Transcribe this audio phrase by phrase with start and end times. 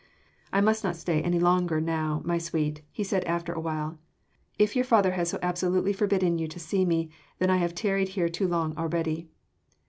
[0.51, 3.99] "I must not stay any longer now, my sweet," he said after awhile,
[4.57, 8.09] "if your father has so absolutely forbidden you to see me, then I have tarried
[8.17, 9.29] here too long already."